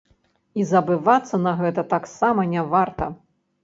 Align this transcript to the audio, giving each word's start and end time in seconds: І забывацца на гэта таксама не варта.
І 0.61 0.65
забывацца 0.71 1.41
на 1.45 1.55
гэта 1.61 1.87
таксама 1.95 2.51
не 2.59 2.69
варта. 2.77 3.17